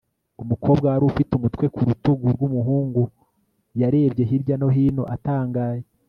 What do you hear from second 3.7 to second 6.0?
yarebye hirya no hino atangaye